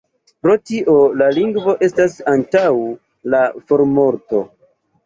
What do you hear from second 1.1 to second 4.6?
la lingvo estas antaŭ la formorto.